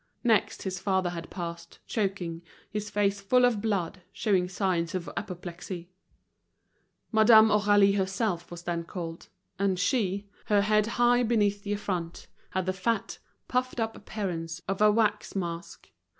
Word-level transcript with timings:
Next 0.23 0.63
his 0.63 0.79
father 0.79 1.11
had 1.11 1.29
passed, 1.29 1.77
choking, 1.85 2.41
his 2.71 2.89
face 2.89 3.21
full 3.21 3.45
of 3.45 3.61
blood, 3.61 4.01
showing 4.11 4.49
signs 4.49 4.95
of 4.95 5.07
apoplexy. 5.15 5.91
Madame 7.11 7.49
Aurélie 7.49 7.95
herself 7.97 8.49
was 8.49 8.63
then 8.63 8.83
called; 8.83 9.27
and 9.59 9.77
she, 9.77 10.27
her 10.45 10.61
head 10.61 10.87
high 10.97 11.21
beneath 11.21 11.61
the 11.63 11.73
affront, 11.73 12.25
had 12.49 12.65
the 12.65 12.73
fat, 12.73 13.19
puffed 13.47 13.79
up 13.79 13.95
appearance 13.95 14.59
of 14.67 14.81
a 14.81 14.89
wax 14.91 15.35
mask. 15.35 15.91